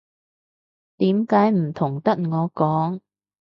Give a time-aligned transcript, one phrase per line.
[0.97, 3.01] 點解唔同得我講